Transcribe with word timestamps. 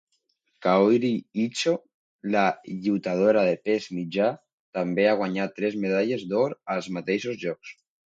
Kaori 0.65 1.09
Icho, 1.41 1.73
la 2.35 2.45
lluitadora 2.85 3.43
de 3.49 3.59
pes 3.67 3.89
mitjà, 3.97 4.29
també 4.79 5.05
ha 5.11 5.19
guanyat 5.21 5.55
tres 5.61 5.77
medalles 5.85 6.25
d'or 6.33 6.57
als 6.77 6.89
mateixos 6.97 7.39
jocs. 7.45 7.77